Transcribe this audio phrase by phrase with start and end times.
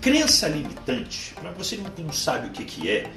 [0.00, 3.10] Crença limitante, para você que não sabe o que, que é,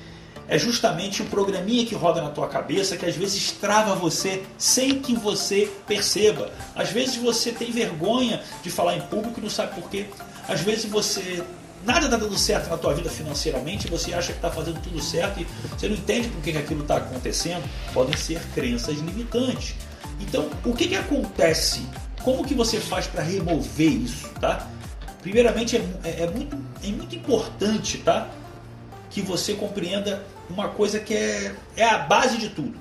[0.47, 4.99] é justamente o programinha que roda na tua cabeça que às vezes trava você sem
[4.99, 6.51] que você perceba.
[6.75, 10.07] Às vezes você tem vergonha de falar em público e não sabe por quê.
[10.47, 11.43] Às vezes você
[11.85, 15.41] nada está dando certo na tua vida financeiramente, você acha que está fazendo tudo certo
[15.41, 15.47] e
[15.77, 17.63] você não entende por que, aquilo está acontecendo.
[17.93, 19.75] Podem ser crenças limitantes.
[20.19, 21.85] Então, o que, que acontece?
[22.21, 24.69] Como que você faz para remover isso, tá?
[25.23, 28.29] Primeiramente, é, é, é, muito, é muito importante, tá?
[29.09, 32.77] Que você compreenda uma coisa que é, é a base de tudo.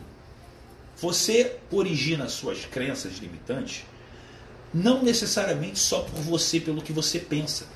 [1.01, 3.84] Você origina suas crenças limitantes
[4.74, 7.66] não necessariamente só por você, pelo que você pensa.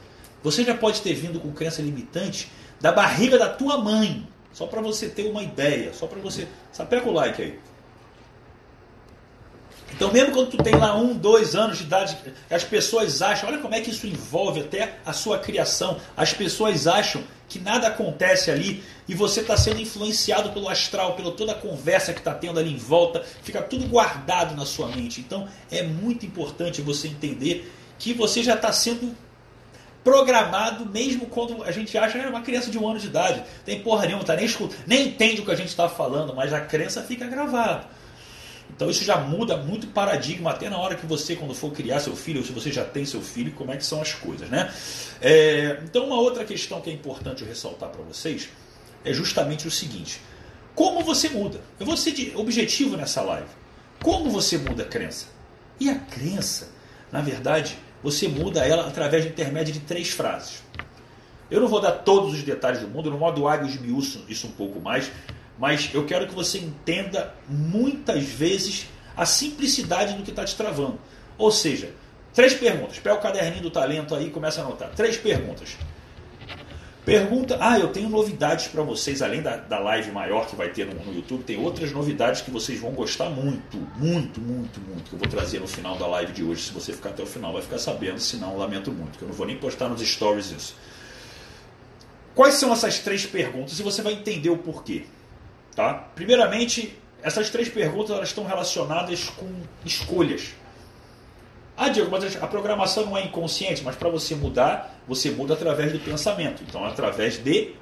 [0.42, 4.26] Você já pode ter vindo com crença limitante da barriga da tua mãe.
[4.52, 6.48] Só para você ter uma ideia, só para você.
[6.72, 7.58] Sapeca o like aí.
[9.92, 12.16] Então, mesmo quando tu tem lá um, dois anos de idade,
[12.50, 15.98] as pessoas acham, olha como é que isso envolve até a sua criação.
[16.16, 21.30] As pessoas acham que nada acontece ali e você está sendo influenciado pelo astral, pela
[21.30, 25.20] toda a conversa que está tendo ali em volta, fica tudo guardado na sua mente.
[25.20, 29.16] Então, é muito importante você entender que você já está sendo
[30.06, 33.42] programado mesmo quando a gente acha que é uma criança de um ano de idade.
[33.64, 36.52] Tem porra nenhuma, tá nem, escuta, nem entende o que a gente está falando, mas
[36.52, 37.95] a crença fica gravada.
[38.76, 41.98] Então isso já muda muito o paradigma, até na hora que você, quando for criar
[41.98, 44.50] seu filho, ou se você já tem seu filho, como é que são as coisas,
[44.50, 44.70] né?
[45.20, 48.50] É, então uma outra questão que é importante eu ressaltar para vocês
[49.02, 50.20] é justamente o seguinte:
[50.74, 51.58] como você muda?
[51.80, 53.48] Eu vou ser objetivo nessa live.
[54.02, 55.26] Como você muda a crença?
[55.80, 56.68] E a crença,
[57.10, 60.62] na verdade, você muda ela através do intermédio de três frases.
[61.50, 64.50] Eu não vou dar todos os detalhes do mundo, no modo água esmiuço isso um
[64.50, 65.10] pouco mais,
[65.58, 70.98] mas eu quero que você entenda muitas vezes a simplicidade do que está te travando.
[71.38, 71.90] Ou seja,
[72.34, 72.98] três perguntas.
[72.98, 74.90] Pega o caderninho do talento aí e começa a anotar.
[74.90, 75.76] Três perguntas.
[77.06, 80.84] Pergunta, ah, eu tenho novidades para vocês, além da, da live maior que vai ter
[80.84, 85.12] no, no, YouTube, tem outras novidades que vocês vão gostar muito, muito, muito, muito, que
[85.12, 86.62] eu vou trazer no final da live de hoje.
[86.62, 89.28] Se você ficar até o final, vai ficar sabendo, se não, lamento muito, que eu
[89.28, 90.76] não vou nem postar nos stories isso.
[92.34, 95.04] Quais são essas três perguntas e você vai entender o porquê.
[95.76, 95.92] Tá?
[96.14, 99.46] Primeiramente, essas três perguntas elas estão relacionadas com
[99.84, 100.54] escolhas.
[101.76, 105.92] Ah, Diego, mas a programação não é inconsciente, mas para você mudar, você muda através
[105.92, 106.62] do pensamento.
[106.66, 107.74] Então, através de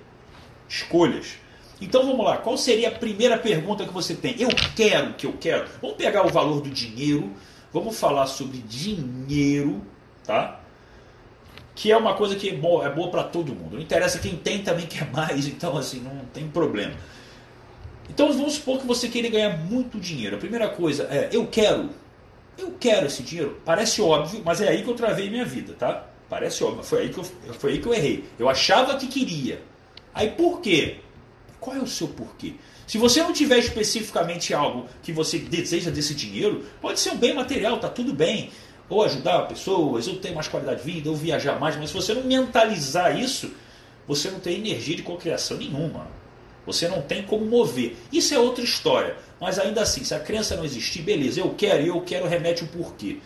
[0.68, 1.36] escolhas.
[1.80, 4.34] Então vamos lá, qual seria a primeira pergunta que você tem?
[4.40, 5.68] Eu quero o que eu quero.
[5.80, 7.32] Vamos pegar o valor do dinheiro,
[7.72, 9.84] vamos falar sobre dinheiro,
[10.24, 10.60] tá?
[11.74, 13.74] Que é uma coisa que é boa, é boa para todo mundo.
[13.74, 16.94] Não interessa quem tem também quer mais, então assim, não tem problema.
[18.08, 20.36] Então vamos supor que você queira ganhar muito dinheiro.
[20.36, 21.90] A primeira coisa é, eu quero.
[22.56, 23.60] Eu quero esse dinheiro.
[23.64, 26.06] Parece óbvio, mas é aí que eu travei minha vida, tá?
[26.28, 28.24] Parece óbvio, foi aí que eu, foi aí que eu errei.
[28.38, 29.62] Eu achava que queria.
[30.12, 30.98] Aí por quê?
[31.60, 32.54] Qual é o seu porquê?
[32.86, 37.34] Se você não tiver especificamente algo que você deseja desse dinheiro, pode ser um bem
[37.34, 38.50] material, tá tudo bem.
[38.88, 42.12] Ou ajudar pessoas, ou ter mais qualidade de vida, ou viajar mais, mas se você
[42.12, 43.50] não mentalizar isso,
[44.06, 46.06] você não tem energia de cocriação nenhuma.
[46.66, 47.96] Você não tem como mover.
[48.12, 49.16] Isso é outra história.
[49.40, 52.64] Mas ainda assim, se a crença não existir, beleza, eu quero e eu quero remete
[52.64, 53.18] o porquê.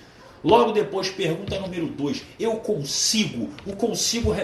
[0.42, 2.22] Logo depois, pergunta número 2.
[2.38, 3.50] Eu consigo.
[3.66, 4.34] O consigo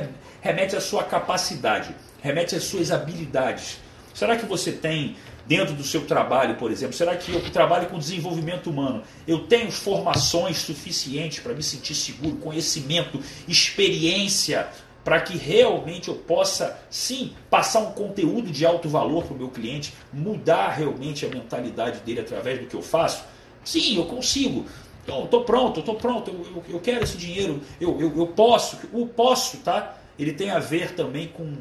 [0.40, 3.78] remete à sua capacidade, remete às suas habilidades.
[4.12, 5.16] Será que você tem
[5.46, 6.94] dentro do seu trabalho, por exemplo?
[6.94, 9.02] Será que eu trabalho com desenvolvimento humano?
[9.26, 14.68] Eu tenho formações suficientes para me sentir seguro, conhecimento, experiência
[15.04, 19.50] para que realmente eu possa, sim, passar um conteúdo de alto valor para o meu
[19.50, 23.22] cliente, mudar realmente a mentalidade dele através do que eu faço?
[23.62, 24.64] Sim, eu consigo.
[25.02, 28.78] Então, estou pronto, estou pronto, eu, eu, eu, quero esse dinheiro, eu, eu, eu posso.
[28.90, 29.98] O posso, tá?
[30.18, 31.54] Ele tem a ver também com.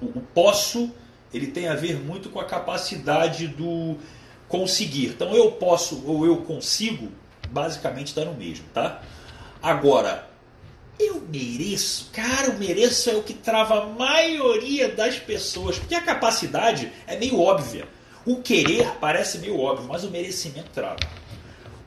[0.00, 0.90] O, o posso,
[1.34, 3.96] ele tem a ver muito com a capacidade do
[4.48, 5.08] conseguir.
[5.08, 7.12] Então, eu posso ou eu consigo,
[7.50, 9.02] basicamente está no mesmo, tá?
[9.62, 10.26] Agora,
[10.98, 16.00] eu mereço, cara, eu mereço é o que trava a maioria das pessoas, porque a
[16.00, 17.86] capacidade é meio óbvia.
[18.24, 20.98] O querer parece meio óbvio, mas o merecimento trava.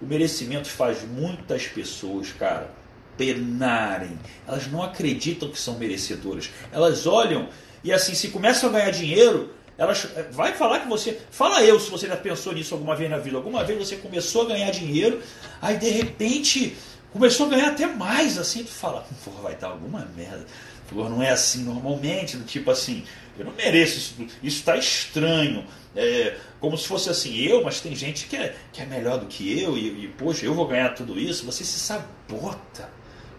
[0.01, 2.71] O merecimento faz muitas pessoas, cara,
[3.17, 4.17] penarem.
[4.47, 6.49] Elas não acreditam que são merecedoras.
[6.71, 7.49] Elas olham
[7.83, 11.89] e assim, se começam a ganhar dinheiro, elas vai falar que você, fala eu se
[11.89, 13.37] você já pensou nisso alguma vez na vida.
[13.37, 15.21] Alguma vez você começou a ganhar dinheiro,
[15.61, 16.75] aí de repente
[17.11, 20.45] começou a ganhar até mais, assim, tu fala, porra, vai dar alguma merda.
[20.89, 23.03] Porra, não é assim normalmente, do tipo assim,
[23.37, 25.65] eu não mereço isso, isso está estranho.
[25.95, 29.25] É, como se fosse assim, eu, mas tem gente que é, que é melhor do
[29.27, 32.89] que eu, e, e poxa, eu vou ganhar tudo isso, você se sabota.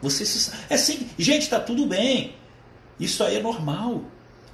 [0.02, 2.34] Você se É assim, gente, está tudo bem.
[2.98, 4.04] Isso aí é normal.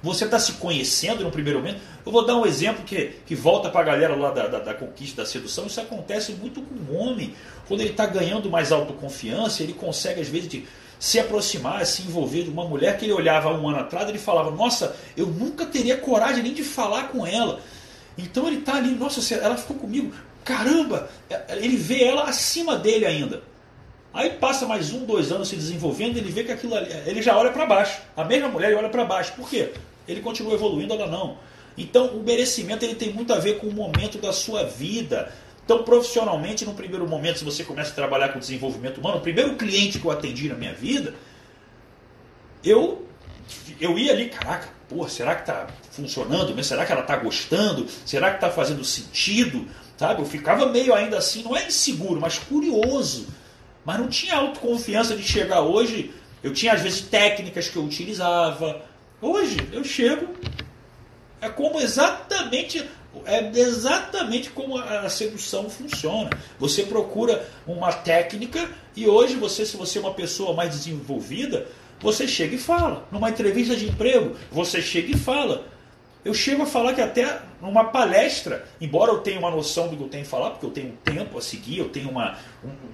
[0.01, 1.79] Você está se conhecendo no primeiro momento.
[2.05, 4.73] Eu vou dar um exemplo que, que volta para a galera lá da, da, da,
[4.73, 5.65] conquista, da sedução.
[5.65, 7.33] Isso acontece muito com o homem.
[7.67, 10.67] Quando ele está ganhando mais autoconfiança, ele consegue, às vezes, de
[10.99, 14.51] se aproximar, se envolver de uma mulher que ele olhava um ano atrás, ele falava:
[14.51, 17.59] Nossa, eu nunca teria coragem nem de falar com ela.
[18.17, 20.11] Então ele está ali, nossa, ela ficou comigo,
[20.43, 21.07] caramba,
[21.49, 23.43] ele vê ela acima dele ainda.
[24.13, 27.37] Aí passa mais um, dois anos se desenvolvendo, ele vê que aquilo ali, ele já
[27.37, 28.01] olha para baixo.
[28.15, 29.33] A mesma mulher olha para baixo.
[29.33, 29.73] Por quê?
[30.07, 31.37] Ele continua evoluindo, ela não.
[31.77, 35.31] Então o merecimento ele tem muito a ver com o momento da sua vida.
[35.63, 39.55] Então, profissionalmente, no primeiro momento, se você começa a trabalhar com desenvolvimento humano, o primeiro
[39.55, 41.13] cliente que eu atendi na minha vida,
[42.63, 43.05] eu,
[43.77, 46.63] eu ia ali, caraca, pô, será que está funcionando?
[46.63, 47.85] Será que ela está gostando?
[48.05, 49.67] Será que está fazendo sentido?
[49.97, 50.21] Sabe?
[50.21, 53.27] Eu ficava meio ainda assim, não é inseguro, mas curioso
[53.87, 56.11] mas não tinha autoconfiança de chegar hoje.
[56.43, 58.81] Eu tinha às vezes técnicas que eu utilizava.
[59.21, 60.27] Hoje eu chego,
[61.39, 62.85] é como exatamente
[63.25, 66.29] é exatamente como a sedução funciona.
[66.59, 71.65] Você procura uma técnica e hoje você, se você é uma pessoa mais desenvolvida,
[72.01, 73.07] você chega e fala.
[73.09, 75.65] Numa entrevista de emprego, você chega e fala.
[76.27, 80.03] Eu chego a falar que até numa palestra, embora eu tenha uma noção do que
[80.03, 82.37] eu tenho que falar, porque eu tenho tempo a seguir, eu tenho uma,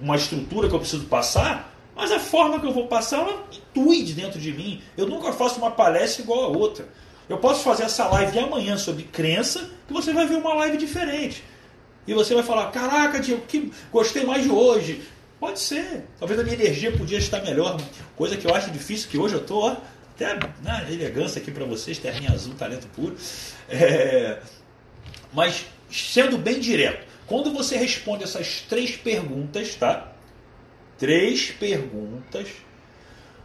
[0.00, 4.04] uma estrutura que eu preciso passar, mas a forma que eu vou passar, ela intui
[4.04, 4.80] de dentro de mim.
[4.96, 6.86] Eu nunca faço uma palestra igual a outra.
[7.28, 11.42] Eu posso fazer essa live amanhã sobre crença, que você vai ver uma live diferente.
[12.06, 15.02] E você vai falar, caraca, Diego, que gostei mais de hoje.
[15.40, 16.04] Pode ser.
[16.20, 17.80] Talvez a minha energia podia estar melhor.
[18.14, 19.76] Coisa que eu acho difícil, que hoje eu estou
[20.14, 23.16] até né, elegância aqui para vocês, terrinha azul, talento puro.
[23.68, 24.38] É,
[25.32, 30.12] mas sendo bem direto, quando você responde essas três perguntas, tá?
[30.98, 32.48] Três perguntas,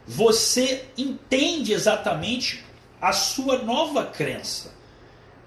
[0.05, 2.63] você entende exatamente
[3.01, 4.73] a sua nova crença.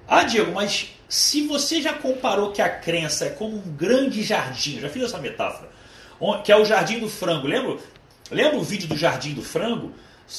[0.08, 4.80] Ah, Diego, mas se você já comparou que a crença é como um grande jardim,
[4.80, 5.70] já fiz essa metáfora,
[6.44, 7.78] que é o jardim do frango, lembra?
[8.30, 9.92] Lembra o vídeo do jardim do frango?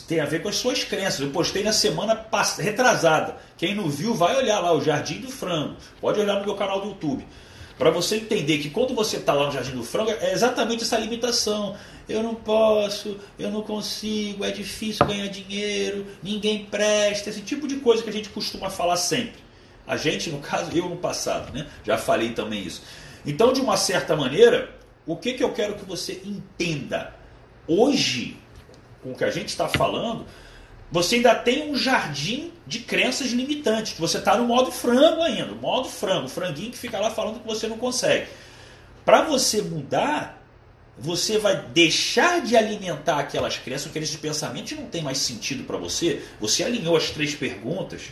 [0.08, 1.20] Tem a ver com as suas crenças.
[1.20, 2.26] Eu postei na semana
[2.60, 3.38] retrasada.
[3.58, 5.76] Quem não viu, vai olhar lá, o Jardim do Frango.
[6.02, 7.26] Pode olhar no meu canal do YouTube.
[7.78, 10.98] Para você entender que quando você está lá no Jardim do Frango, é exatamente essa
[10.98, 11.76] limitação.
[12.08, 17.78] Eu não posso, eu não consigo, é difícil ganhar dinheiro, ninguém presta, esse tipo de
[17.78, 19.42] coisa que a gente costuma falar sempre.
[19.88, 21.68] A gente, no caso, eu no passado, né?
[21.84, 22.84] já falei também isso.
[23.26, 24.70] Então, de uma certa maneira,
[25.06, 27.14] o que, que eu quero que você entenda?
[27.68, 28.38] Hoje,
[29.04, 30.26] com o que a gente está falando,
[30.92, 33.98] você ainda tem um jardim de crenças limitantes.
[33.98, 37.68] Você está no modo frango ainda, modo frango, franguinho que fica lá falando que você
[37.68, 38.28] não consegue.
[39.04, 40.42] Para você mudar,
[40.98, 46.22] você vai deixar de alimentar aquelas crenças, aqueles pensamentos não tem mais sentido para você.
[46.40, 48.04] Você alinhou as três perguntas,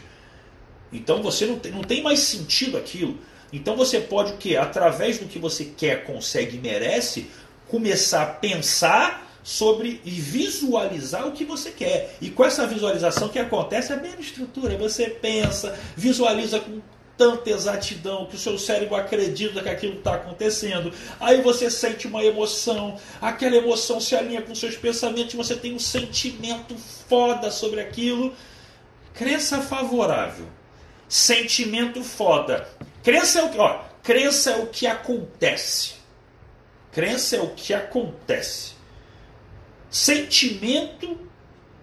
[0.91, 3.19] então você não tem, não tem mais sentido aquilo.
[3.53, 4.55] Então você pode o quê?
[4.55, 7.27] Através do que você quer, consegue e merece,
[7.67, 12.15] começar a pensar sobre visualizar o que você quer.
[12.21, 14.77] E com essa visualização que acontece é bem estrutura.
[14.77, 16.81] Você pensa, visualiza com
[17.17, 20.91] tanta exatidão que o seu cérebro acredita que aquilo está acontecendo.
[21.19, 25.79] Aí você sente uma emoção, aquela emoção se alinha com seus pensamentos, você tem um
[25.79, 26.75] sentimento
[27.07, 28.33] foda sobre aquilo.
[29.13, 30.47] Crença favorável.
[31.07, 32.67] Sentimento foda.
[33.03, 35.93] Crença é o que, ó, crença é o que acontece.
[36.91, 38.80] Crença é o que acontece.
[39.91, 41.19] Sentimento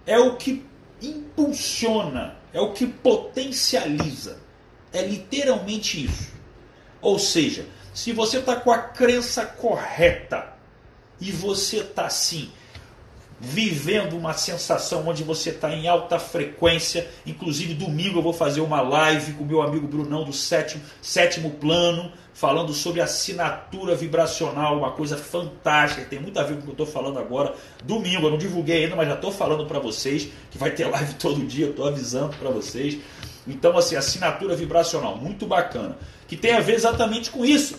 [0.05, 0.65] é o que
[0.99, 4.41] impulsiona, é o que potencializa.
[4.91, 6.33] É literalmente isso.
[6.99, 10.53] Ou seja, se você está com a crença correta
[11.21, 12.51] e você está assim,
[13.39, 17.07] vivendo uma sensação onde você está em alta frequência.
[17.25, 21.51] Inclusive, domingo eu vou fazer uma live com o meu amigo Brunão do sétimo, sétimo
[21.51, 26.69] plano, falando sobre assinatura vibracional, uma coisa fantástica, tem muito a ver com o que
[26.69, 27.53] eu estou falando agora.
[27.83, 31.15] Domingo, eu não divulguei ainda, mas já estou falando para vocês, que vai ter live
[31.15, 32.97] todo dia, estou avisando para vocês.
[33.45, 35.97] Então, assim, assinatura vibracional, muito bacana,
[36.29, 37.75] que tem a ver exatamente com isso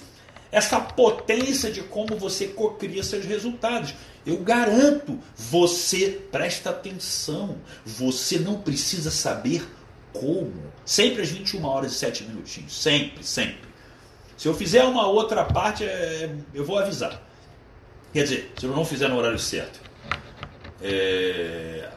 [0.52, 3.94] essa potência de como você cocria seus resultados.
[4.26, 9.66] Eu garanto, você presta atenção, você não precisa saber
[10.12, 10.52] como.
[10.84, 13.69] Sempre às 21 horas e 7 minutinhos, sempre, sempre.
[14.40, 17.20] Se eu fizer uma outra parte, é, eu vou avisar.
[18.10, 19.78] Quer dizer, se eu não fizer no horário certo.
[20.80, 21.90] É,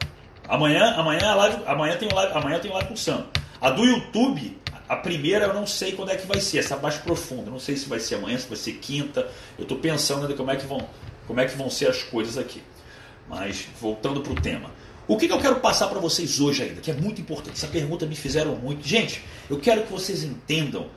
[0.46, 3.28] amanhã, amanhã, live, amanhã tem live, amanhã tem live com o Sam.
[3.62, 4.60] A do YouTube
[4.90, 7.50] a primeira eu não sei quando é que vai ser, essa mais profunda.
[7.50, 9.26] Não sei se vai ser amanhã, se vai ser quinta.
[9.58, 10.86] Eu estou pensando ainda como é, que vão,
[11.26, 12.62] como é que vão ser as coisas aqui.
[13.30, 14.70] Mas voltando para o tema.
[15.08, 17.68] O que, que eu quero passar para vocês hoje ainda, que é muito importante, essa
[17.68, 18.86] pergunta me fizeram muito.
[18.86, 20.90] Gente, eu quero que vocês entendam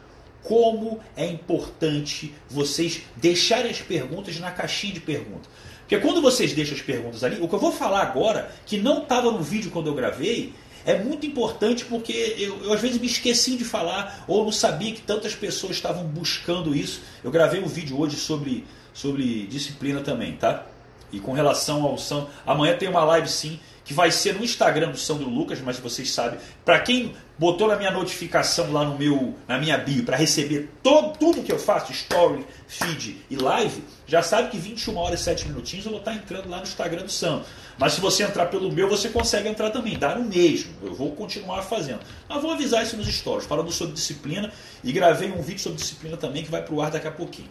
[0.47, 5.49] como é importante vocês deixarem as perguntas na caixinha de perguntas.
[5.81, 9.03] Porque quando vocês deixam as perguntas ali, o que eu vou falar agora, que não
[9.03, 10.53] estava no vídeo quando eu gravei,
[10.85, 14.93] é muito importante porque eu, eu, às vezes me esqueci de falar ou não sabia
[14.93, 17.03] que tantas pessoas estavam buscando isso.
[17.25, 20.65] Eu gravei um vídeo hoje sobre, sobre disciplina também, tá?
[21.12, 22.29] E com relação ao São.
[22.47, 26.11] Amanhã tem uma live sim que vai ser no Instagram do Sandro Lucas, mas vocês
[26.11, 30.71] sabem, para quem botou na minha notificação lá no meu, na minha bio para receber
[30.83, 35.23] todo, tudo que eu faço, story, feed e live, já sabe que 21 horas e
[35.23, 37.47] 7 minutinhos eu vou estar tá entrando lá no Instagram do Sandro.
[37.78, 40.73] Mas se você entrar pelo meu, você consegue entrar também, dá no mesmo.
[40.83, 42.00] Eu vou continuar fazendo.
[42.28, 44.50] Mas vou avisar isso nos stories, falando sobre disciplina
[44.83, 47.49] e gravei um vídeo sobre disciplina também que vai pro ar daqui a pouquinho.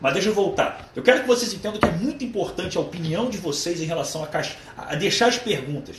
[0.00, 0.90] Mas deixa eu voltar.
[0.94, 4.22] Eu quero que vocês entendam que é muito importante a opinião de vocês em relação
[4.22, 5.96] a, caixa, a deixar as perguntas.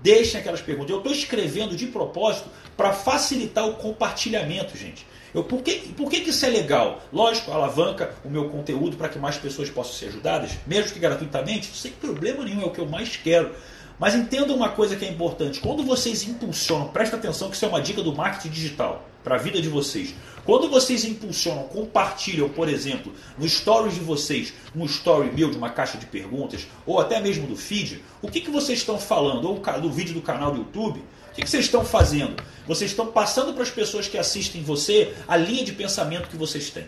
[0.00, 0.90] Deixem aquelas perguntas.
[0.90, 5.06] Eu estou escrevendo de propósito para facilitar o compartilhamento, gente.
[5.32, 7.00] Eu, por que, por que, que isso é legal?
[7.12, 11.74] Lógico, alavanca o meu conteúdo para que mais pessoas possam ser ajudadas, mesmo que gratuitamente,
[11.74, 13.54] sem problema nenhum, é o que eu mais quero.
[13.98, 17.68] Mas entenda uma coisa que é importante: quando vocês impulsionam, presta atenção que isso é
[17.68, 20.14] uma dica do marketing digital para a vida de vocês.
[20.44, 25.70] Quando vocês impulsionam, compartilham, por exemplo, no stories de vocês, um story meu de uma
[25.70, 29.48] caixa de perguntas, ou até mesmo do feed, o que, que vocês estão falando?
[29.48, 32.42] Ou do vídeo do canal do YouTube, o que, que vocês estão fazendo?
[32.66, 36.70] Vocês estão passando para as pessoas que assistem você a linha de pensamento que vocês
[36.70, 36.86] têm.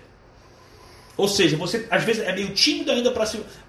[1.16, 3.12] Ou seja, você às vezes é meio tímido ainda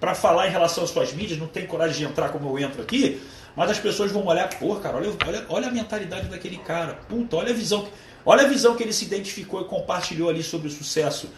[0.00, 2.82] para falar em relação às suas mídias, não tem coragem de entrar como eu entro
[2.82, 3.22] aqui,
[3.54, 7.36] mas as pessoas vão olhar, pô, cara, olha, olha, olha a mentalidade daquele cara, puta,
[7.36, 7.88] olha a visão.
[8.28, 11.30] Olha a visão que ele se identificou e compartilhou ali sobre o sucesso.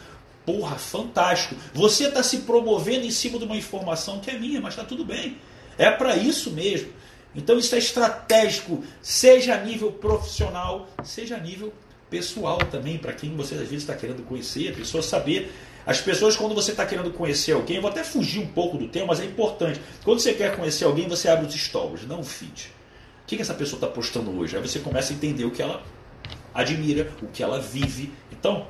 [0.46, 1.54] Porra, fantástico.
[1.74, 5.04] Você está se promovendo em cima de uma informação que é minha, mas está tudo
[5.04, 5.36] bem.
[5.76, 6.88] É para isso mesmo.
[7.34, 11.72] Então isso é estratégico, seja a nível profissional, seja a nível
[12.08, 15.52] pessoal também, para quem você às vezes está querendo conhecer, a pessoa saber.
[15.84, 19.08] As pessoas, quando você está querendo conhecer alguém, vou até fugir um pouco do tema,
[19.08, 19.78] mas é importante.
[20.02, 22.72] Quando você quer conhecer alguém, você abre os stories, não o feed.
[23.22, 24.56] O que, que essa pessoa está postando hoje?
[24.56, 25.82] Aí você começa a entender o que ela
[26.54, 28.12] admira, o que ela vive.
[28.32, 28.66] Então,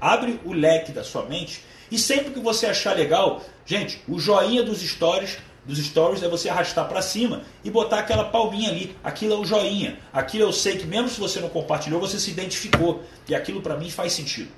[0.00, 4.62] abre o leque da sua mente e sempre que você achar legal, gente, o joinha
[4.62, 8.96] dos stories, dos stories é você arrastar para cima e botar aquela palminha ali.
[9.02, 9.98] Aquilo é o joinha.
[10.12, 13.02] Aquilo eu sei que mesmo se você não compartilhou, você se identificou.
[13.28, 14.50] E aquilo para mim faz sentido.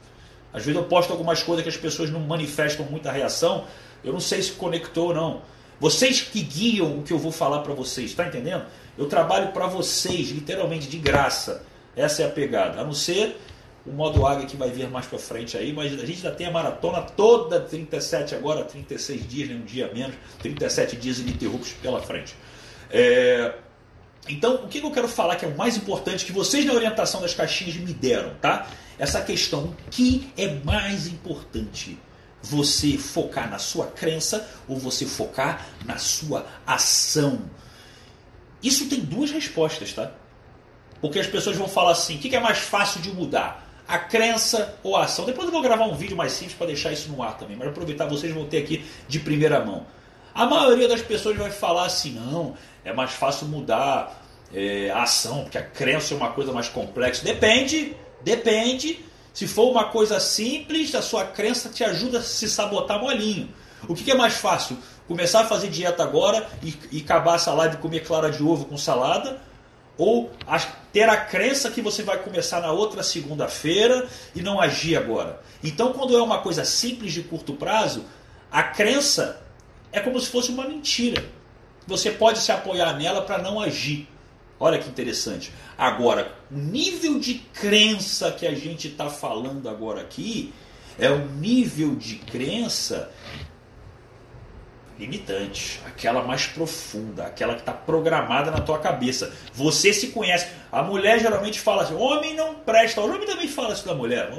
[0.52, 3.64] Às vezes eu posto algumas coisas que as pessoas não manifestam muita reação.
[4.04, 5.42] Eu não sei se conectou ou não.
[5.80, 8.64] Vocês que guiam o que eu vou falar para vocês, está entendendo?
[8.96, 11.64] Eu trabalho para vocês, literalmente de graça.
[11.98, 12.80] Essa é a pegada.
[12.80, 13.36] A não ser
[13.84, 16.46] o modo águia que vai vir mais para frente aí, mas a gente já tem
[16.46, 22.00] a maratona toda, 37 agora, 36 dias, nem um dia menos, 37 dias ininterruptos pela
[22.00, 22.36] frente.
[22.90, 23.54] É...
[24.28, 27.20] Então, o que eu quero falar que é o mais importante que vocês na orientação
[27.20, 28.68] das caixinhas me deram, tá?
[28.98, 31.98] Essa questão, o que é mais importante?
[32.42, 37.50] Você focar na sua crença ou você focar na sua ação?
[38.62, 40.12] Isso tem duas respostas, tá?
[41.00, 43.66] Porque as pessoas vão falar assim: o que é mais fácil de mudar?
[43.86, 45.24] A crença ou a ação?
[45.24, 47.68] Depois eu vou gravar um vídeo mais simples para deixar isso no ar também, mas
[47.68, 49.86] aproveitar vocês vão ter aqui de primeira mão.
[50.34, 55.42] A maioria das pessoas vai falar assim: não, é mais fácil mudar é, a ação,
[55.42, 57.24] porque a crença é uma coisa mais complexa.
[57.24, 59.04] Depende, depende.
[59.32, 63.48] Se for uma coisa simples, a sua crença te ajuda a se sabotar molinho.
[63.86, 64.76] O que, é mais fácil?
[65.06, 68.64] Começar a fazer dieta agora e, e acabar essa live de comer clara de ovo
[68.64, 69.40] com salada?
[69.98, 70.30] Ou
[70.92, 75.42] ter a crença que você vai começar na outra segunda-feira e não agir agora.
[75.62, 78.04] Então, quando é uma coisa simples de curto prazo,
[78.50, 79.42] a crença
[79.92, 81.24] é como se fosse uma mentira.
[81.86, 84.08] Você pode se apoiar nela para não agir.
[84.60, 85.52] Olha que interessante.
[85.76, 90.52] Agora, o nível de crença que a gente está falando agora aqui
[90.98, 93.10] é o nível de crença
[94.98, 99.32] limitante, aquela mais profunda, aquela que está programada na tua cabeça.
[99.54, 100.48] Você se conhece.
[100.72, 103.00] A mulher geralmente fala assim: homem não presta.
[103.00, 104.30] O homem também fala isso da mulher.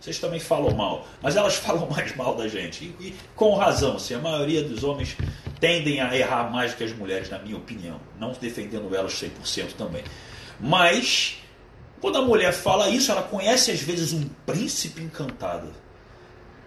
[0.00, 2.84] Vocês também falam mal, mas elas falam mais mal da gente.
[2.84, 5.16] E, e com razão, assim, a maioria dos homens
[5.58, 8.00] tendem a errar mais que as mulheres, na minha opinião.
[8.18, 10.04] Não defendendo elas 100% também.
[10.60, 11.38] Mas,
[12.00, 15.83] quando a mulher fala isso, ela conhece às vezes um príncipe encantado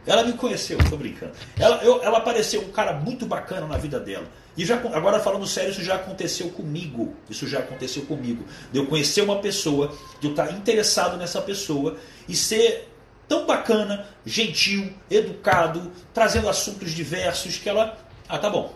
[0.07, 1.33] ela me conheceu, tô brincando.
[1.59, 4.25] Ela, eu, ela apareceu um cara muito bacana na vida dela.
[4.55, 7.13] E já, agora falando sério, isso já aconteceu comigo.
[7.29, 8.45] Isso já aconteceu comigo.
[8.71, 11.97] De eu conhecer uma pessoa, de eu estar interessado nessa pessoa
[12.27, 12.89] e ser
[13.27, 17.97] tão bacana, gentil, educado, trazendo assuntos diversos que ela.
[18.29, 18.73] Ah, tá bom.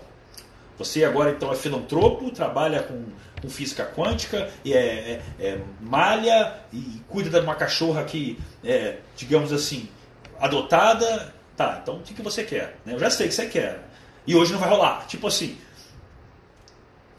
[0.77, 3.05] Você agora então é filantropo, trabalha com,
[3.41, 9.53] com física quântica, é, é, é, malha e cuida de uma cachorra que é, digamos
[9.53, 9.87] assim,
[10.41, 11.33] adotada.
[11.55, 12.77] Tá, então o que, que você quer?
[12.85, 13.79] Eu já sei que você quer.
[14.25, 15.05] E hoje não vai rolar.
[15.07, 15.57] Tipo assim.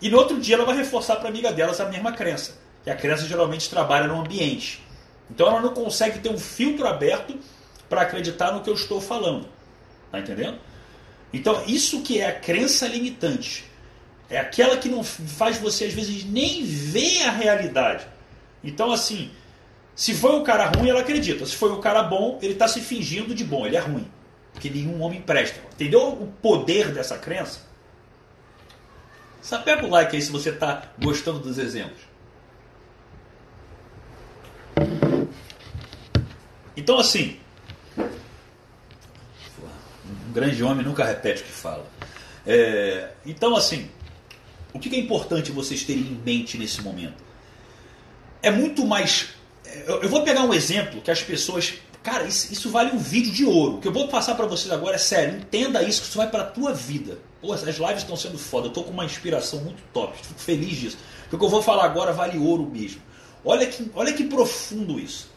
[0.01, 2.59] E no outro dia ela vai reforçar para a amiga dela essa mesma crença.
[2.83, 4.83] Que a crença geralmente trabalha no ambiente.
[5.31, 7.39] Então ela não consegue ter um filtro aberto
[7.89, 9.49] para acreditar no que eu estou falando.
[10.11, 10.59] Tá entendendo?
[11.33, 13.65] Então isso que é a crença limitante.
[14.29, 18.07] É aquela que não faz você às vezes nem ver a realidade.
[18.65, 19.31] Então assim,
[19.95, 21.45] se foi um cara ruim, ela acredita.
[21.47, 24.11] Se foi um cara bom, ele está se fingindo de bom, ele é ruim.
[24.53, 25.61] Porque nenhum homem presta.
[25.75, 27.61] Entendeu o poder dessa crença?
[29.41, 32.01] Só pega o like aí se você está gostando dos exemplos.
[36.77, 37.39] Então, assim,
[37.99, 41.87] um grande homem nunca repete o que fala.
[42.47, 43.91] É, então, assim,
[44.73, 47.23] o que é importante vocês terem em mente nesse momento?
[48.43, 49.35] É muito mais.
[49.87, 53.45] Eu vou pegar um exemplo que as pessoas Cara, isso, isso, vale um vídeo de
[53.45, 53.77] ouro.
[53.77, 55.39] O que eu vou passar para vocês agora é sério.
[55.39, 57.19] Entenda isso, que isso vai para a tua vida.
[57.41, 58.67] Pô, as lives estão sendo foda.
[58.67, 60.19] Eu tô com uma inspiração muito top.
[60.21, 60.99] Fico feliz disso.
[61.23, 63.01] Porque o que eu vou falar agora vale ouro mesmo.
[63.45, 65.31] Olha que, olha que profundo isso.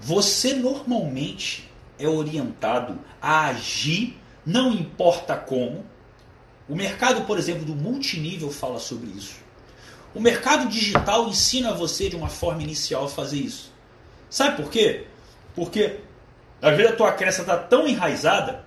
[0.00, 5.84] Você normalmente é orientado a agir, não importa como.
[6.66, 9.41] O mercado, por exemplo, do multinível fala sobre isso.
[10.14, 13.72] O mercado digital ensina você de uma forma inicial a fazer isso.
[14.28, 15.06] Sabe por quê?
[15.54, 16.00] Porque
[16.60, 18.64] às vezes a tua crença está tão enraizada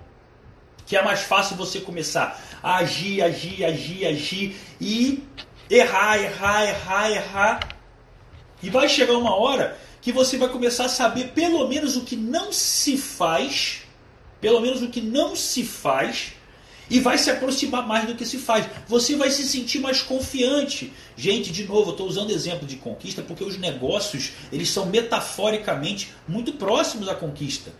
[0.84, 5.24] que é mais fácil você começar a agir, agir, agir, agir e
[5.68, 7.68] errar, errar, errar, errar.
[8.62, 12.14] E vai chegar uma hora que você vai começar a saber pelo menos o que
[12.14, 13.82] não se faz,
[14.40, 16.34] pelo menos o que não se faz,
[16.88, 18.66] e vai se aproximar mais do que se faz.
[18.86, 20.92] Você vai se sentir mais confiante.
[21.16, 26.12] Gente, de novo, eu estou usando exemplo de conquista porque os negócios eles são metaforicamente
[26.28, 27.72] muito próximos à conquista.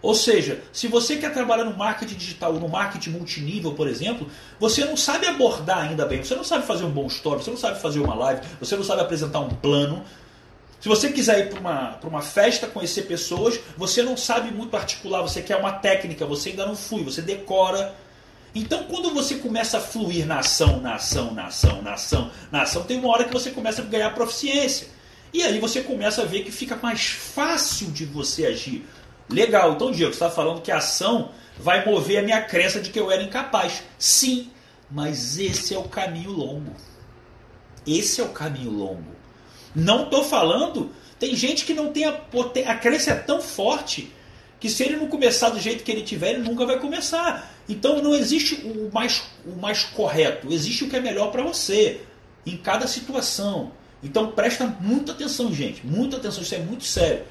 [0.00, 4.26] Ou seja, se você quer trabalhar no marketing digital, no marketing multinível, por exemplo,
[4.58, 7.56] você não sabe abordar ainda bem, você não sabe fazer um bom story, você não
[7.56, 10.04] sabe fazer uma live, você não sabe apresentar um plano.
[10.80, 15.22] Se você quiser ir para uma, uma festa, conhecer pessoas, você não sabe muito articular,
[15.22, 17.94] você quer uma técnica, você ainda não fui, você decora
[18.54, 22.62] então, quando você começa a fluir na ação, na ação, na ação, na ação, na
[22.62, 24.88] ação, tem uma hora que você começa a ganhar proficiência.
[25.32, 28.86] E aí você começa a ver que fica mais fácil de você agir.
[29.30, 32.90] Legal, então Diego, você está falando que a ação vai mover a minha crença de
[32.90, 33.82] que eu era incapaz.
[33.98, 34.50] Sim,
[34.90, 36.74] mas esse é o caminho longo.
[37.86, 39.16] Esse é o caminho longo.
[39.74, 40.90] Não estou falando.
[41.18, 42.20] Tem gente que não tem a,
[42.66, 44.12] a crença é tão forte
[44.60, 47.52] que se ele não começar do jeito que ele tiver, ele nunca vai começar.
[47.68, 52.00] Então não existe o mais, o mais correto, existe o que é melhor para você,
[52.44, 53.72] em cada situação.
[54.02, 57.24] Então presta muita atenção, gente, muita atenção, isso é muito sério.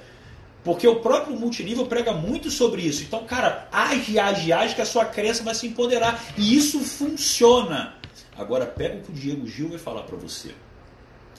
[0.63, 3.03] Porque o próprio multinível prega muito sobre isso.
[3.03, 6.23] Então, cara, age, age, age, que a sua crença vai se empoderar.
[6.37, 7.95] E isso funciona.
[8.37, 10.51] Agora, pega o que o Diego Gil vai falar para você.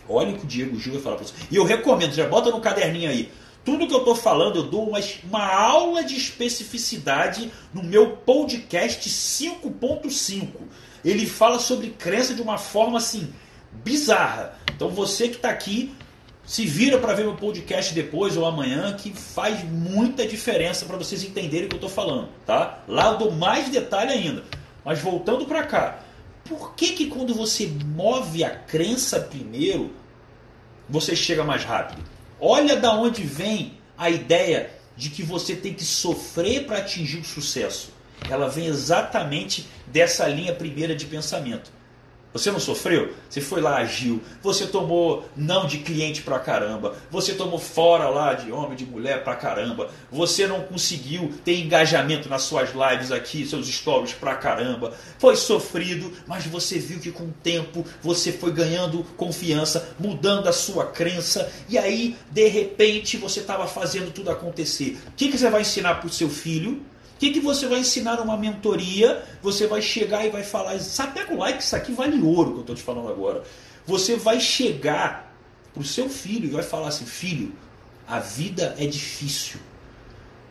[0.09, 1.35] Olha o que o Diego Gil vai falar para você.
[1.51, 3.31] E eu recomendo, já bota no caderninho aí.
[3.65, 9.09] Tudo que eu estou falando, eu dou uma, uma aula de especificidade no meu podcast
[9.09, 10.49] 5.5.
[11.05, 13.33] Ele fala sobre crença de uma forma assim,
[13.73, 14.59] bizarra.
[14.75, 15.95] Então você que está aqui,
[16.45, 21.23] se vira para ver meu podcast depois ou amanhã, que faz muita diferença para vocês
[21.23, 22.29] entenderem o que eu estou falando.
[22.45, 22.83] Tá?
[22.89, 24.43] Lá eu dou mais detalhe ainda.
[24.85, 26.01] Mas voltando para cá,
[26.45, 29.93] por que, que quando você move a crença primeiro,
[30.89, 32.03] você chega mais rápido?
[32.45, 37.25] Olha da onde vem a ideia de que você tem que sofrer para atingir o
[37.25, 37.91] sucesso.
[38.29, 41.71] Ela vem exatamente dessa linha primeira de pensamento.
[42.33, 43.13] Você não sofreu?
[43.29, 44.23] Você foi lá, agiu.
[44.43, 46.97] Você tomou não de cliente pra caramba.
[47.11, 49.91] Você tomou fora lá de homem, de mulher pra caramba.
[50.11, 54.95] Você não conseguiu ter engajamento nas suas lives aqui, seus stories pra caramba.
[55.19, 60.53] Foi sofrido, mas você viu que com o tempo você foi ganhando confiança, mudando a
[60.53, 61.51] sua crença.
[61.69, 64.99] E aí, de repente, você estava fazendo tudo acontecer.
[65.09, 66.83] O que, que você vai ensinar pro seu filho?
[67.23, 69.23] Que, que você vai ensinar numa mentoria?
[69.41, 72.57] Você vai chegar e vai falar, sabe, pega o like, isso aqui vale ouro que
[72.57, 73.45] eu estou te falando agora.
[73.87, 75.33] Você vai chegar
[75.73, 77.53] para o seu filho e vai falar assim, filho,
[78.09, 79.61] a vida é difícil.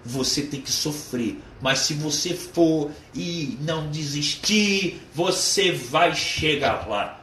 [0.05, 1.39] Você tem que sofrer.
[1.59, 7.19] Mas se você for e não desistir, você vai chegar lá.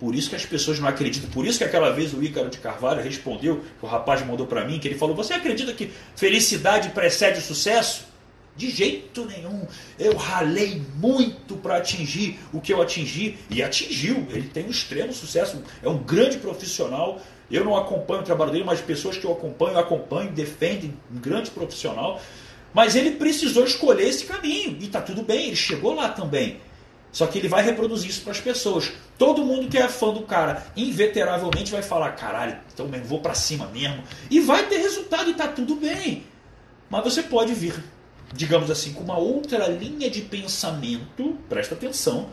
[0.00, 1.30] Por isso que as pessoas não acreditam.
[1.30, 4.64] Por isso que aquela vez o Ícaro de Carvalho respondeu, que o rapaz mandou para
[4.64, 8.11] mim, que ele falou: Você acredita que felicidade precede o sucesso?
[8.54, 9.66] De jeito nenhum.
[9.98, 14.26] Eu ralei muito para atingir o que eu atingi e atingiu.
[14.30, 17.20] Ele tem um extremo sucesso, é um grande profissional.
[17.50, 21.50] Eu não acompanho o trabalho dele, mas pessoas que eu acompanho, acompanham, defendem, um grande
[21.50, 22.20] profissional.
[22.74, 26.58] Mas ele precisou escolher esse caminho e está tudo bem, ele chegou lá também.
[27.10, 28.90] Só que ele vai reproduzir isso para as pessoas.
[29.18, 33.66] Todo mundo que é fã do cara, inveteravelmente vai falar: caralho, então vou para cima
[33.66, 34.02] mesmo.
[34.30, 36.24] E vai ter resultado e está tudo bem.
[36.88, 37.74] Mas você pode vir
[38.32, 42.30] digamos assim, com uma outra linha de pensamento, presta atenção,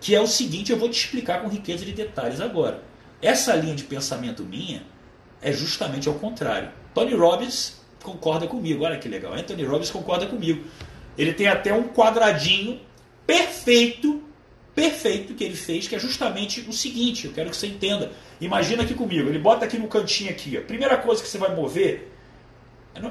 [0.00, 2.82] que é o seguinte, eu vou te explicar com riqueza de detalhes agora.
[3.20, 4.82] Essa linha de pensamento minha
[5.42, 6.70] é justamente ao contrário.
[6.94, 9.34] Tony Robbins concorda comigo, olha que legal.
[9.34, 10.64] Anthony Robbins concorda comigo.
[11.18, 12.80] Ele tem até um quadradinho
[13.26, 14.22] perfeito,
[14.74, 18.10] perfeito que ele fez, que é justamente o seguinte, eu quero que você entenda.
[18.40, 21.54] Imagina aqui comigo, ele bota aqui no cantinho aqui, a primeira coisa que você vai
[21.54, 22.10] mover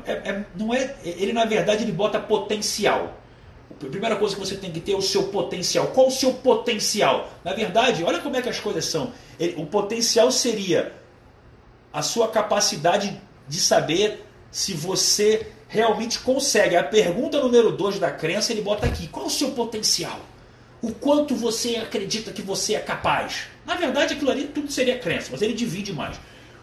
[0.06, 3.18] é, é, não é, ele na verdade ele bota potencial.
[3.72, 5.88] A primeira coisa que você tem que ter é o seu potencial.
[5.88, 7.30] Qual o seu potencial?
[7.44, 9.14] Na verdade, olha como é que as coisas são.
[9.40, 10.94] Ele, o potencial seria
[11.94, 16.76] a sua capacidade de saber se você realmente consegue.
[16.76, 20.20] A pergunta número 2 da crença ele bota aqui: qual o seu potencial?
[20.82, 23.48] O quanto você acredita que você é capaz?
[23.66, 26.20] Na verdade, aquilo ali tudo seria crença, mas ele divide mais.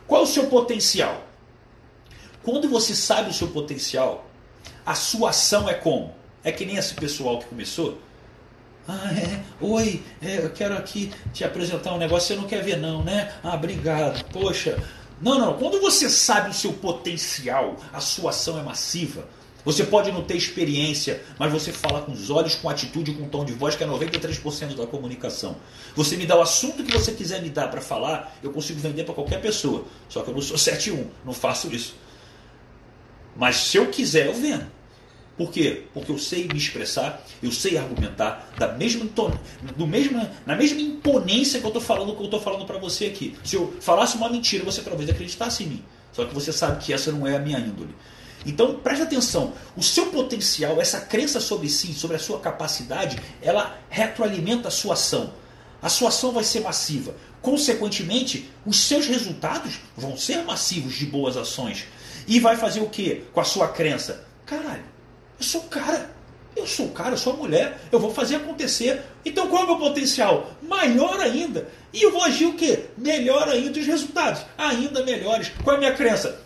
[0.06, 1.22] Qual o seu potencial?
[2.46, 4.24] Quando você sabe o seu potencial,
[4.86, 6.14] a sua ação é como?
[6.44, 7.98] É que nem esse pessoal que começou.
[8.86, 9.42] Ah, é?
[9.60, 13.32] Oi, é, eu quero aqui te apresentar um negócio, você não quer ver não, né?
[13.42, 14.24] Ah, obrigado.
[14.26, 14.80] Poxa.
[15.20, 15.54] Não, não.
[15.54, 19.26] Quando você sabe o seu potencial, a sua ação é massiva.
[19.64, 23.44] Você pode não ter experiência, mas você fala com os olhos, com atitude, com tom
[23.44, 25.56] de voz, que é 93% da comunicação.
[25.96, 29.02] Você me dá o assunto que você quiser me dar para falar, eu consigo vender
[29.02, 29.84] para qualquer pessoa.
[30.08, 32.05] Só que eu não sou 7-1, não faço isso.
[33.36, 34.66] Mas se eu quiser, eu vendo.
[35.36, 35.82] Por quê?
[35.92, 39.06] Porque eu sei me expressar, eu sei argumentar da mesma,
[39.76, 43.06] do mesma, na mesma imponência que eu estou falando que eu estou falando para você
[43.06, 43.36] aqui.
[43.44, 45.84] Se eu falasse uma mentira, você talvez acreditasse em mim.
[46.12, 47.94] Só que você sabe que essa não é a minha índole.
[48.46, 53.78] Então preste atenção, o seu potencial, essa crença sobre si, sobre a sua capacidade, ela
[53.90, 55.34] retroalimenta a sua ação.
[55.82, 57.14] A sua ação vai ser massiva.
[57.42, 61.84] Consequentemente, os seus resultados vão ser massivos de boas ações.
[62.26, 64.24] E vai fazer o que com a sua crença?
[64.44, 64.84] Caralho,
[65.38, 66.16] eu sou cara.
[66.56, 67.78] Eu sou cara, eu sou mulher.
[67.92, 69.02] Eu vou fazer acontecer.
[69.24, 70.50] Então qual é o meu potencial?
[70.62, 71.68] Maior ainda.
[71.92, 72.86] E eu vou agir o quê?
[72.96, 74.42] Melhor ainda os resultados.
[74.56, 75.52] Ainda melhores.
[75.62, 76.40] Qual é a minha crença?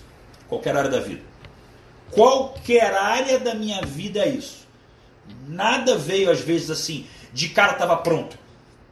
[0.50, 1.22] Qualquer área da vida.
[2.10, 4.66] Qualquer área da minha vida é isso.
[5.48, 8.36] Nada veio às vezes assim, de cara estava pronto.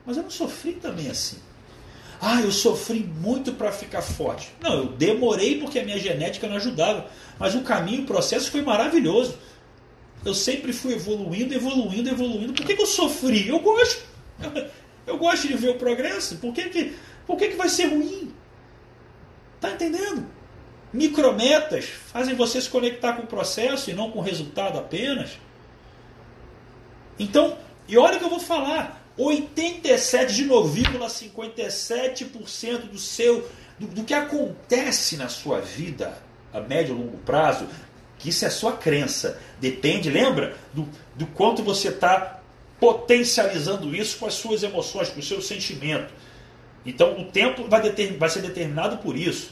[0.05, 1.37] Mas eu não sofri também assim.
[2.21, 4.51] Ah, eu sofri muito para ficar forte.
[4.61, 7.07] Não, eu demorei porque a minha genética não ajudava.
[7.37, 9.37] Mas o caminho, o processo foi maravilhoso.
[10.23, 12.53] Eu sempre fui evoluindo, evoluindo, evoluindo.
[12.53, 13.47] Por que, que eu sofri?
[13.47, 14.03] Eu gosto.
[15.05, 16.37] Eu gosto de ver o progresso.
[16.37, 16.95] Por que, que,
[17.27, 18.33] por que, que vai ser ruim?
[19.61, 20.25] Tá entendendo?
[20.91, 25.37] Micrometas fazem você se conectar com o processo e não com o resultado apenas.
[27.19, 27.55] Então,
[27.87, 29.04] e olha o que eu vou falar.
[29.17, 33.45] 87 de 9,57% do seu
[33.79, 36.17] do, do, que acontece na sua vida
[36.53, 37.67] a médio e longo prazo,
[38.17, 39.39] que isso é sua crença.
[39.59, 42.39] Depende, lembra, do, do quanto você está
[42.79, 46.13] potencializando isso com as suas emoções, com o seu sentimento.
[46.85, 47.81] Então o tempo vai,
[48.17, 49.51] vai ser determinado por isso.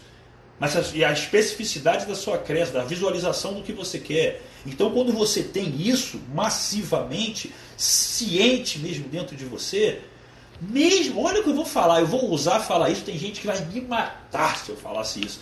[0.59, 4.41] Mas a, e a especificidade da sua crença, da visualização do que você quer.
[4.65, 10.01] Então quando você tem isso massivamente, ciente mesmo dentro de você,
[10.61, 13.47] mesmo, olha o que eu vou falar, eu vou usar falar isso, tem gente que
[13.47, 15.39] vai me matar se eu falasse isso.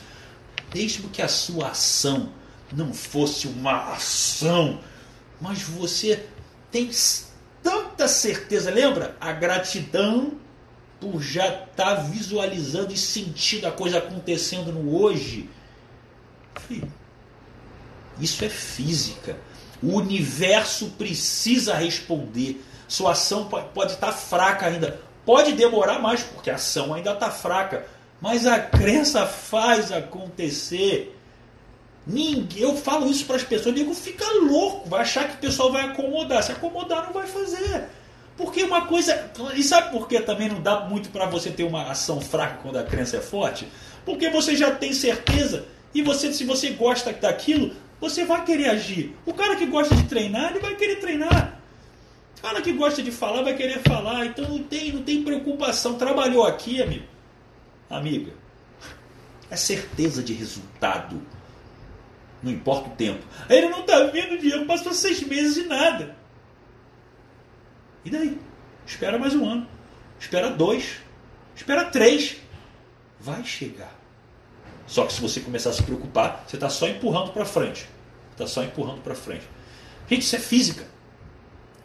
[0.73, 2.31] Mesmo que a sua ação
[2.71, 4.79] não fosse uma ação,
[5.39, 6.25] mas você
[6.71, 6.89] tem
[7.61, 9.15] tanta certeza, lembra?
[9.19, 10.33] A gratidão
[11.01, 15.49] por já estar tá visualizando e sentindo a coisa acontecendo no hoje.
[16.67, 16.91] Filho,
[18.19, 19.35] isso é física.
[19.81, 22.63] O universo precisa responder.
[22.87, 25.01] Sua ação pode estar tá fraca ainda.
[25.25, 27.85] Pode demorar mais, porque a ação ainda está fraca.
[28.21, 31.17] Mas a crença faz acontecer.
[32.05, 35.71] Ninguém, eu falo isso para as pessoas, nego fica louco, vai achar que o pessoal
[35.71, 36.43] vai acomodar.
[36.43, 37.89] Se acomodar, não vai fazer.
[38.41, 39.31] Porque uma coisa.
[39.55, 42.77] E sabe por que também não dá muito para você ter uma ação fraca quando
[42.77, 43.67] a crença é forte?
[44.03, 45.67] Porque você já tem certeza.
[45.93, 49.15] E você, se você gosta daquilo, você vai querer agir.
[49.27, 51.61] O cara que gosta de treinar, ele vai querer treinar.
[52.39, 54.25] O cara que gosta de falar vai querer falar.
[54.25, 55.93] Então não tem, não tem preocupação.
[55.93, 57.05] Trabalhou aqui, amigo.
[57.87, 58.33] Amiga.
[59.51, 61.21] É certeza de resultado.
[62.41, 63.23] Não importa o tempo.
[63.47, 64.65] Ele não está vindo, Diego.
[64.65, 66.20] Passou seis meses e nada.
[68.03, 68.39] E daí?
[68.85, 69.67] Espera mais um ano.
[70.19, 70.97] Espera dois.
[71.55, 72.37] Espera três.
[73.19, 73.93] Vai chegar.
[74.87, 77.87] Só que se você começar a se preocupar, você está só empurrando para frente.
[78.31, 79.47] Está só empurrando para frente.
[80.09, 80.85] Gente, isso é física.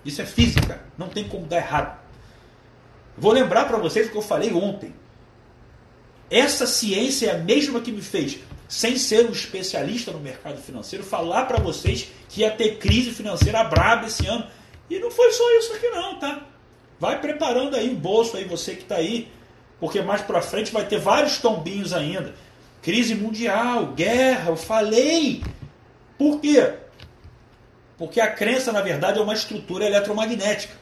[0.04, 0.82] Isso é física.
[0.96, 2.00] Não tem como dar errado.
[3.16, 4.94] Vou lembrar para vocês o que eu falei ontem.
[6.30, 11.04] Essa ciência é a mesma que me fez sem ser um especialista no mercado financeiro,
[11.04, 14.46] falar para vocês que ia ter crise financeira braba esse ano.
[14.88, 16.46] E não foi só isso aqui não, tá?
[16.98, 19.30] Vai preparando aí o bolso aí, você que está aí,
[19.78, 22.34] porque mais para frente vai ter vários tombinhos ainda.
[22.82, 25.42] Crise mundial, guerra, eu falei.
[26.16, 26.74] Por quê?
[27.98, 30.74] Porque a crença, na verdade, é uma estrutura eletromagnética.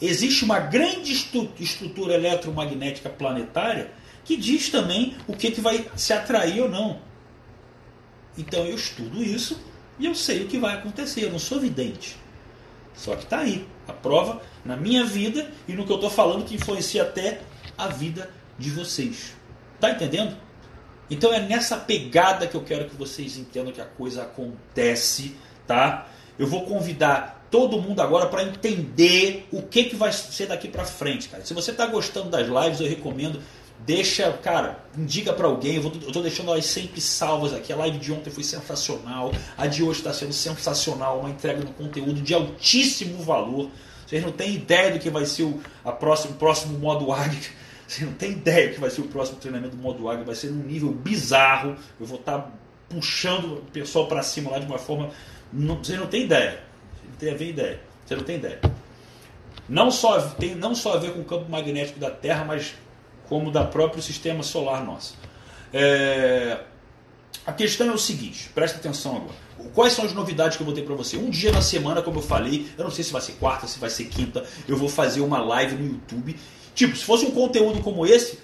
[0.00, 3.90] Existe uma grande estrutura eletromagnética planetária
[4.24, 7.00] que diz também o que, que vai se atrair ou não.
[8.36, 9.60] Então eu estudo isso
[9.98, 11.24] e eu sei o que vai acontecer.
[11.24, 12.16] Eu não sou vidente.
[12.98, 16.44] Só que está aí a prova na minha vida e no que eu estou falando
[16.44, 17.40] que influencia até
[17.76, 19.36] a vida de vocês.
[19.80, 20.36] Tá entendendo?
[21.08, 26.08] Então é nessa pegada que eu quero que vocês entendam que a coisa acontece, tá?
[26.36, 30.84] Eu vou convidar todo mundo agora para entender o que, que vai ser daqui para
[30.84, 31.44] frente, cara.
[31.44, 33.40] Se você está gostando das lives, eu recomendo
[33.86, 35.76] Deixa, cara, indica para alguém.
[35.76, 37.72] Eu, vou, eu tô deixando elas sempre salvas aqui.
[37.72, 39.32] A live de ontem foi sensacional.
[39.56, 41.20] A de hoje está sendo sensacional.
[41.20, 43.70] Uma entrega de conteúdo de altíssimo valor.
[44.06, 47.38] Vocês não têm ideia do que vai ser o a próximo, próximo modo águia.
[47.86, 50.24] Vocês não têm ideia do que vai ser o próximo treinamento do modo águia.
[50.24, 51.76] Vai ser num nível bizarro.
[51.98, 52.50] Eu vou estar tá
[52.88, 55.10] puxando o pessoal para cima lá de uma forma.
[55.52, 56.60] Não, vocês não têm ideia.
[57.18, 57.80] Vocês não têm ideia.
[58.04, 58.60] Vocês não têm ideia.
[59.68, 62.74] Não só, tem não só a ver com o campo magnético da Terra, mas
[63.28, 65.16] como da próprio sistema solar nosso.
[65.72, 66.58] É...
[67.46, 69.48] A questão é o seguinte, presta atenção agora.
[69.74, 71.16] Quais são as novidades que eu vou ter para você?
[71.16, 73.78] Um dia na semana, como eu falei, eu não sei se vai ser quarta, se
[73.78, 76.36] vai ser quinta, eu vou fazer uma live no YouTube.
[76.74, 78.38] Tipo, se fosse um conteúdo como esse,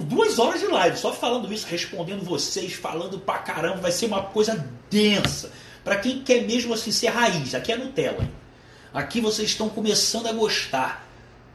[0.00, 4.22] duas horas de live, só falando isso, respondendo vocês, falando pra caramba, vai ser uma
[4.22, 5.50] coisa densa.
[5.82, 8.28] Para quem quer mesmo assim ser raiz, aqui é Nutella.
[8.92, 11.07] Aqui vocês estão começando a gostar.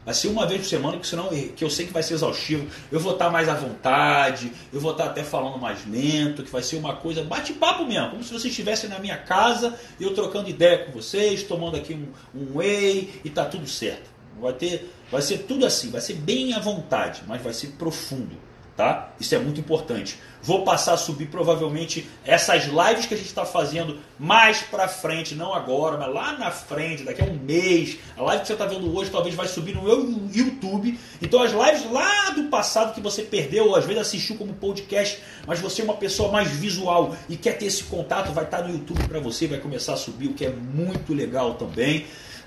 [0.04, 2.66] Vai ser uma vez por semana, que senão que eu sei que vai ser exaustivo.
[2.92, 6.62] Eu vou estar mais à vontade, eu vou estar até falando mais lento, que vai
[6.62, 10.84] ser uma coisa bate-papo mesmo, como se vocês estivessem na minha casa, eu trocando ideia
[10.84, 14.10] com vocês, tomando aqui um, um whey e tá tudo certo.
[14.40, 18.36] Vai ter, vai ser tudo assim, vai ser bem à vontade, mas vai ser profundo,
[18.76, 19.12] tá?
[19.20, 20.18] Isso é muito importante.
[20.42, 25.34] Vou passar a subir provavelmente essas lives que a gente está fazendo mais para frente,
[25.34, 27.96] não agora, mas lá na frente, daqui a um mês.
[28.14, 30.98] A live que você está vendo hoje talvez vai subir no meu YouTube.
[31.22, 35.18] Então as lives lá do passado que você perdeu, ou às vezes assistiu como podcast,
[35.46, 38.68] mas você é uma pessoa mais visual e quer ter esse contato, vai estar tá
[38.68, 42.04] no YouTube para você, vai começar a subir, o que é muito legal também.